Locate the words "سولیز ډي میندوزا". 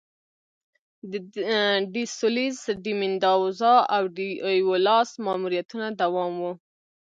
2.17-3.75